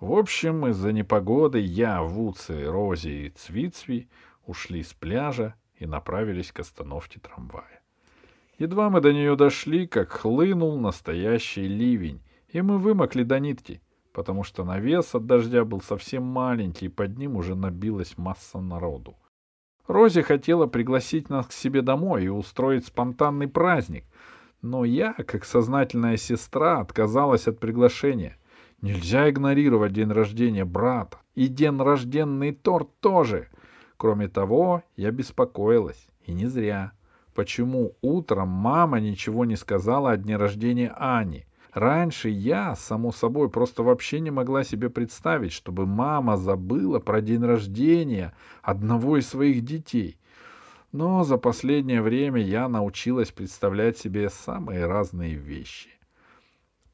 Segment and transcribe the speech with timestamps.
[0.00, 4.08] В общем, из-за непогоды я, Вуци, Рози и Цвицви
[4.46, 7.82] ушли с пляжа и направились к остановке трамвая.
[8.58, 14.44] Едва мы до нее дошли, как хлынул настоящий ливень, и мы вымокли до нитки, потому
[14.44, 19.16] что навес от дождя был совсем маленький, и под ним уже набилась масса народу.
[19.88, 24.04] Рози хотела пригласить нас к себе домой и устроить спонтанный праздник,
[24.62, 28.37] но я, как сознательная сестра, отказалась от приглашения.
[28.80, 31.18] Нельзя игнорировать день рождения брата.
[31.34, 33.48] И день рожденный торт тоже.
[33.96, 36.08] Кроме того, я беспокоилась.
[36.24, 36.92] И не зря.
[37.34, 41.46] Почему утром мама ничего не сказала о дне рождения Ани?
[41.72, 47.44] Раньше я, само собой, просто вообще не могла себе представить, чтобы мама забыла про день
[47.44, 50.18] рождения одного из своих детей.
[50.92, 55.97] Но за последнее время я научилась представлять себе самые разные вещи.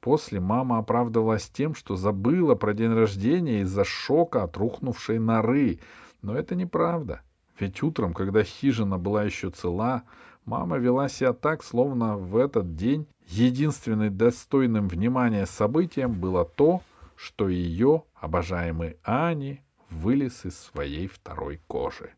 [0.05, 5.81] После мама оправдывалась тем, что забыла про день рождения из-за шока от рухнувшей норы.
[6.21, 7.23] Но это неправда.
[7.59, 10.03] Ведь утром, когда хижина была еще цела,
[10.45, 16.83] мама вела себя так, словно в этот день единственным достойным внимания событием было то,
[17.17, 22.13] что ее обожаемый Ани вылез из своей второй кожи.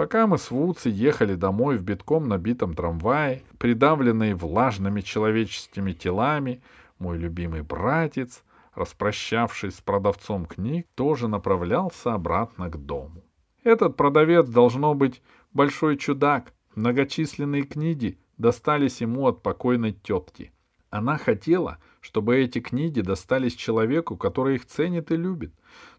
[0.00, 6.62] Пока мы с Вудси ехали домой в битком набитом трамвае, придавленные влажными человеческими телами,
[6.98, 8.42] мой любимый братец,
[8.74, 13.26] распрощавшись с продавцом книг, тоже направлялся обратно к дому.
[13.62, 15.20] Этот продавец должно быть
[15.52, 16.54] большой чудак.
[16.74, 20.50] Многочисленные книги достались ему от покойной тетки.
[20.88, 25.52] Она хотела, чтобы эти книги достались человеку, который их ценит и любит.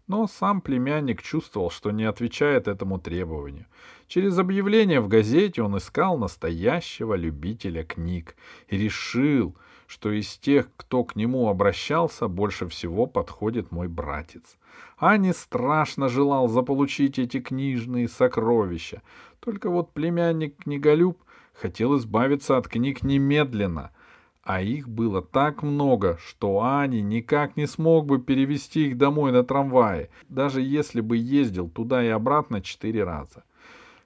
[0.06, 3.66] Но сам племянник чувствовал, что не отвечает этому требованию.
[4.08, 8.34] Через объявление в газете он искал настоящего любителя книг
[8.68, 14.58] и решил, что из тех, кто к нему обращался, больше всего подходит мой братец.
[14.98, 19.02] Ани страшно желал заполучить эти книжные сокровища,
[19.40, 21.18] только вот племянник-книголюб
[21.52, 23.92] хотел избавиться от книг немедленно—
[24.42, 29.44] а их было так много, что Ани никак не смог бы перевести их домой на
[29.44, 33.44] трамвае, даже если бы ездил туда и обратно четыре раза.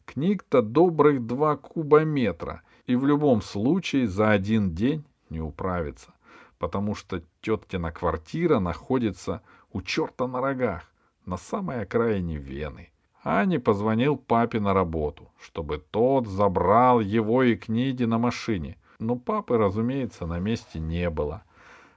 [0.04, 6.12] Книг-то добрых два кубометра, и в любом случае за один день не управится,
[6.58, 9.42] потому что теткина квартира находится
[9.72, 10.92] у черта на рогах,
[11.24, 12.91] на самой окраине Вены.
[13.24, 19.56] Ани позвонил папе на работу, чтобы тот забрал его и книги на машине— но папы,
[19.56, 21.42] разумеется, на месте не было.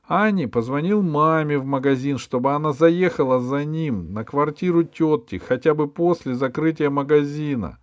[0.07, 5.87] Ани позвонил маме в магазин, чтобы она заехала за ним на квартиру тети, хотя бы
[5.87, 7.77] после закрытия магазина.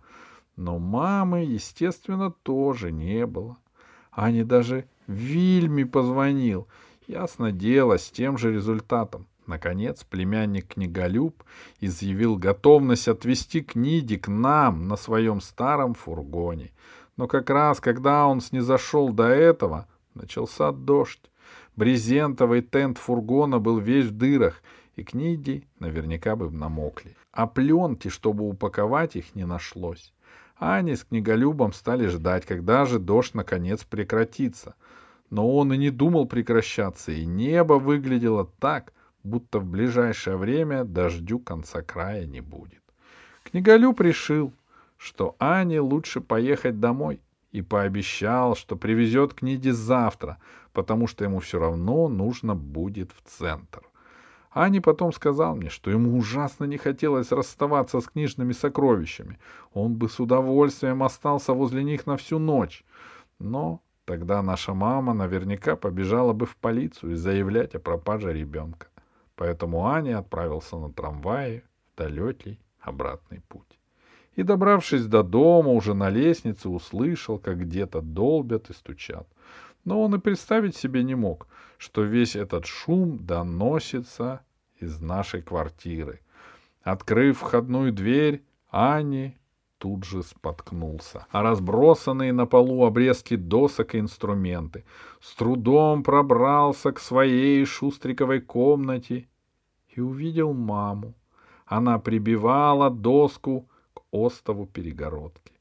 [0.57, 3.57] Но мамы, естественно, тоже не было.
[4.11, 6.67] Ани даже Вильме позвонил.
[7.07, 9.27] Ясно дело, с тем же результатом.
[9.45, 11.41] Наконец, племянник книголюб
[11.79, 16.71] изъявил готовность отвезти книги к нам на своем старом фургоне.
[17.17, 21.31] Но как раз, когда он снизошел до этого, начался дождь.
[21.75, 24.61] Брезентовый тент фургона был весь в дырах,
[24.95, 27.15] и книги наверняка бы намокли.
[27.31, 30.13] А пленки, чтобы упаковать их, не нашлось.
[30.59, 34.75] Ани с книголюбом стали ждать, когда же дождь наконец прекратится.
[35.29, 41.37] Но он и не думал прекращаться, и небо выглядело так, будто в ближайшее время дождю
[41.37, 42.81] конца края не будет.
[43.43, 44.51] Книголюб решил,
[44.97, 47.21] что Ане лучше поехать домой,
[47.51, 50.37] и пообещал, что привезет книги завтра,
[50.73, 53.81] потому что ему все равно нужно будет в центр.
[54.51, 59.39] Ани потом сказал мне, что ему ужасно не хотелось расставаться с книжными сокровищами.
[59.73, 62.83] Он бы с удовольствием остался возле них на всю ночь.
[63.39, 68.87] Но тогда наша мама наверняка побежала бы в полицию заявлять о пропаже ребенка.
[69.35, 71.63] Поэтому Аня отправился на трамвае
[71.93, 73.76] в далекий обратный путь
[74.37, 79.27] и, добравшись до дома, уже на лестнице услышал, как где-то долбят и стучат.
[79.83, 81.47] Но он и представить себе не мог,
[81.79, 84.41] что весь этот шум доносится
[84.79, 86.21] из нашей квартиры.
[86.83, 89.35] Открыв входную дверь, Ани
[89.79, 91.25] тут же споткнулся.
[91.31, 94.85] А разбросанные на полу обрезки досок и инструменты
[95.19, 99.27] с трудом пробрался к своей шустриковой комнате
[99.89, 101.15] и увидел маму.
[101.65, 103.67] Она прибивала доску
[104.11, 105.53] остову перегородки.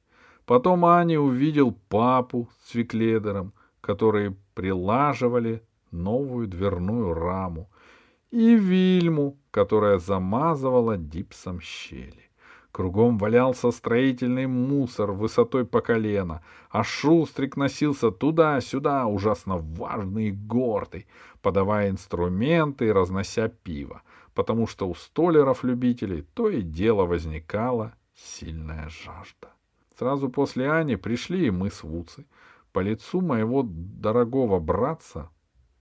[0.44, 7.69] Потом Аня увидел папу с Викледером, которые прилаживали новую дверную раму,
[8.31, 12.26] и Вильму, которая замазывала гипсом щели.
[12.76, 21.06] Кругом валялся строительный мусор высотой по колено, а Шустрик носился туда-сюда, ужасно важный и гордый,
[21.40, 24.02] подавая инструменты и разнося пиво,
[24.34, 29.52] потому что у столеров-любителей то и дело возникала сильная жажда.
[29.98, 32.26] Сразу после Ани пришли и мы с Вуцей.
[32.72, 35.30] По лицу моего дорогого братца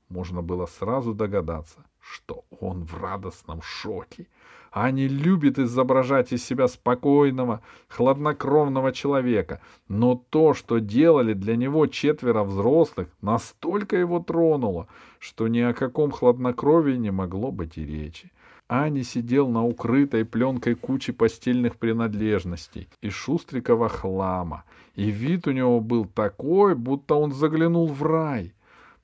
[0.10, 4.28] можно было сразу догадаться, что он в радостном шоке.
[4.72, 12.44] Аня любит изображать из себя спокойного, хладнокровного человека, но то, что делали для него четверо
[12.44, 14.88] взрослых, настолько его тронуло,
[15.20, 18.32] что ни о каком хладнокровии не могло быть и речи.
[18.68, 24.64] Ани сидел на укрытой пленкой куче постельных принадлежностей и шустрикова хлама,
[24.96, 28.54] и вид у него был такой, будто он заглянул в рай.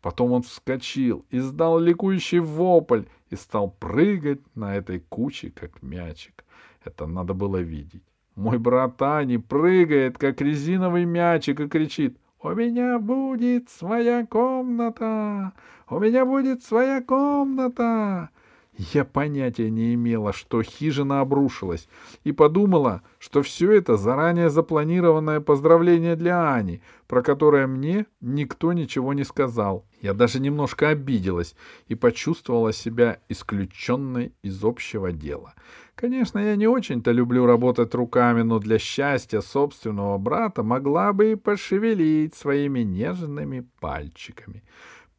[0.02, 6.44] Потом он вскочил, издал ликующий вопль и стал прыгать на этой куче, как мячик.
[6.84, 8.04] Это надо было видеть.
[8.36, 15.54] Мой брат Ани прыгает, как резиновый мячик, и кричит «У меня будет своя комната!
[15.88, 18.32] У меня будет своя комната!»
[18.78, 21.90] Я понятия не имела, что хижина обрушилась,
[22.24, 29.14] и подумала, что все это заранее запланированное поздравление для Ани, про которое мне никто ничего
[29.14, 29.86] не сказал.
[30.02, 31.54] Я даже немножко обиделась
[31.90, 35.54] и почувствовала себя исключенной из общего дела.
[35.96, 41.36] Конечно, я не очень-то люблю работать руками, но для счастья собственного брата могла бы и
[41.36, 44.64] пошевелить своими нежными пальчиками.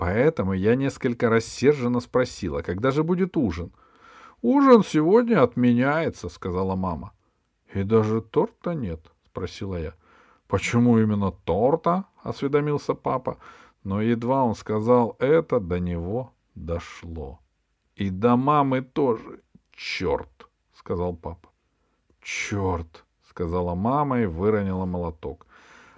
[0.03, 3.71] Поэтому я несколько рассерженно спросила, когда же будет ужин.—
[4.43, 7.13] Ужин сегодня отменяется,— сказала мама.—
[7.75, 9.95] И даже торта нет,— спросила я.—
[10.49, 13.39] Почему именно торта?— осведомился папа.
[13.85, 17.39] Но едва он сказал это, до него дошло.—
[17.95, 19.41] И до мамы тоже.
[19.71, 21.49] Черт,— сказал папа.—
[22.21, 25.47] Черт,— сказала мама и выронила молоток.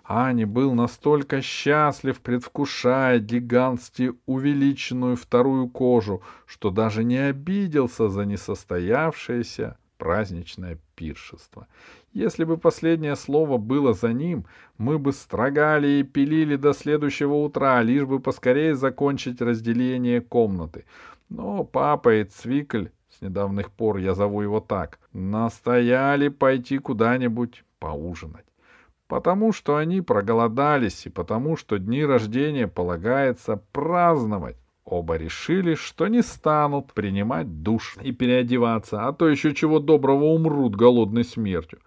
[0.05, 9.79] Ани был настолько счастлив, предвкушая гигантски увеличенную вторую кожу, что даже не обиделся за несостоявшееся
[9.97, 11.69] праздничное пиршество.
[12.12, 14.45] Если бы последнее слово было за ним,
[14.77, 20.85] мы бы строгали и пилили до следующего утра, лишь бы поскорее закончить разделение комнаты.
[21.31, 28.45] Но папа и Цвикль, с недавних пор я зову его так, настояли пойти куда-нибудь поужинать
[29.09, 34.56] потому что они проголодались и потому что дни рождения полагается праздновать.
[34.85, 40.77] Оба решили, что не станут принимать душ и переодеваться, а то еще чего доброго умрут
[40.77, 41.81] голодной смертью.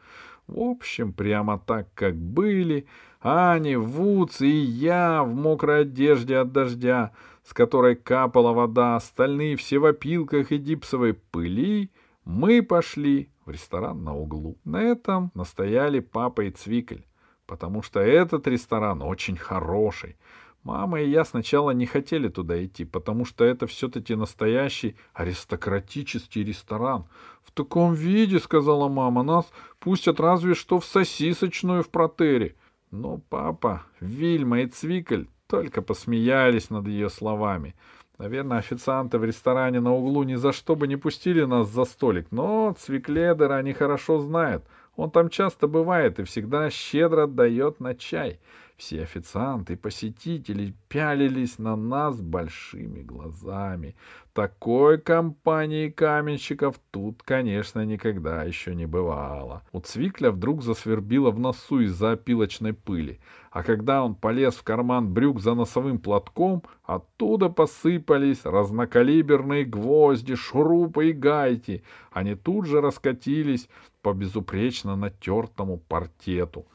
[0.47, 2.87] В общем, прямо так, как были,
[3.19, 7.11] Ани, Вудс и я в мокрой одежде от дождя,
[7.43, 11.91] с которой капала вода, остальные все в опилках и гипсовой пыли,
[12.25, 14.57] мы пошли в ресторан на углу.
[14.65, 17.01] На этом настояли папа и Цвикль,
[17.45, 20.17] потому что этот ресторан очень хороший.
[20.63, 27.05] Мама и я сначала не хотели туда идти, потому что это все-таки настоящий аристократический ресторан.
[27.41, 29.49] В таком виде, сказала мама, нас
[29.79, 32.55] пустят разве что в сосисочную в протере.
[32.91, 37.75] Но папа, Вильма и Цвикль только посмеялись над ее словами.
[38.17, 42.27] Наверное, официанты в ресторане на углу ни за что бы не пустили нас за столик,
[42.31, 44.63] но Цвикледера они хорошо знают.
[44.95, 48.39] Он там часто бывает и всегда щедро отдает на чай.
[48.77, 53.95] Все официанты и посетители пялились на нас большими глазами.
[54.33, 59.63] Такой компании каменщиков тут, конечно, никогда еще не бывало.
[59.71, 65.11] У Цвикля вдруг засвербило в носу из-за опилочной пыли, а когда он полез в карман
[65.11, 71.81] брюк за носовым платком, оттуда посыпались разнокалиберные гвозди, шурупы и гайки.
[72.11, 73.69] Они тут же раскатились
[74.03, 76.67] по безупречно натертому портету.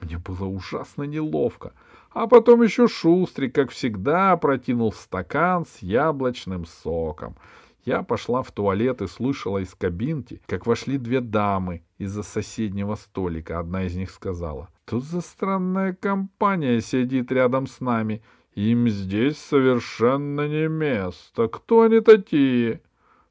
[0.00, 1.72] Мне было ужасно неловко.
[2.10, 7.36] А потом еще Шустрик, как всегда, протянул стакан с яблочным соком.
[7.84, 13.58] Я пошла в туалет и слышала из кабинки, как вошли две дамы из-за соседнего столика.
[13.58, 18.22] Одна из них сказала, «Тут за странная компания сидит рядом с нами.
[18.54, 21.48] Им здесь совершенно не место.
[21.48, 22.82] Кто они такие?»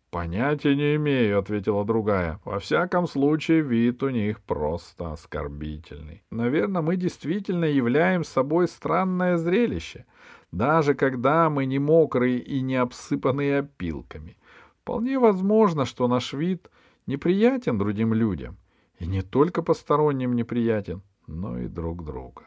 [0.09, 2.39] «Понятия не имею»,— ответила другая.
[2.45, 6.23] «Во всяком случае, вид у них просто оскорбительный.
[6.31, 10.05] Наверное, мы действительно являем собой странное зрелище,
[10.51, 14.37] даже когда мы не мокрые и не обсыпанные опилками.
[14.81, 16.69] Вполне возможно, что наш вид
[17.05, 18.57] неприятен другим людям,
[18.99, 22.43] и не только посторонним неприятен, но и друг друга.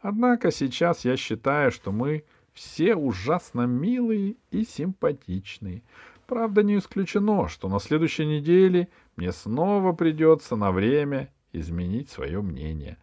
[0.00, 5.82] Однако сейчас я считаю, что мы все ужасно милые и симпатичные.
[6.28, 12.98] Правда, не исключено, что на следующей неделе мне снова придется на время изменить свое мнение.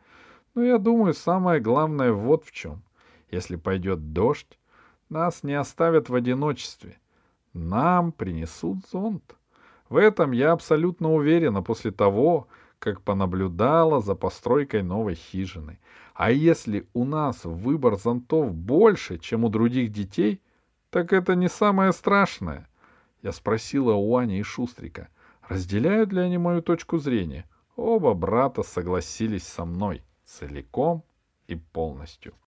[0.53, 2.83] Но я думаю, самое главное вот в чем.
[3.31, 4.59] Если пойдет дождь,
[5.09, 6.99] нас не оставят в одиночестве.
[7.53, 9.35] Нам принесут зонт.
[9.89, 15.79] В этом я абсолютно уверена после того, как понаблюдала за постройкой новой хижины.
[16.13, 20.43] А если у нас выбор зонтов больше, чем у других детей,
[20.91, 22.67] так это не самое страшное.
[23.25, 25.09] Я спросила у Ани и Шустрика,
[25.41, 27.49] разделяют ли они мою точку зрения.
[27.75, 31.03] Оба брата согласились со мной целиком
[31.47, 32.35] и полностью.—